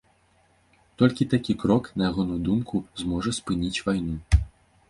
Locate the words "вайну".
3.91-4.15